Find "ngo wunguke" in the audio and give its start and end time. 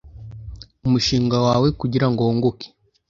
2.11-2.67